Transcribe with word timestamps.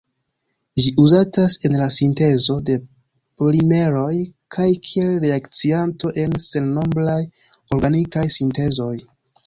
Ĝi 0.83 0.93
uzatas 1.01 1.57
en 1.69 1.75
la 1.81 1.89
sintezo 1.97 2.55
de 2.71 2.77
polimeroj 3.43 4.09
kaj 4.57 4.67
kiel 4.89 5.15
reakcianto 5.29 6.15
en 6.27 6.37
sennombraj 6.51 7.23
organikaj 7.79 8.29
sintezoj. 8.43 8.95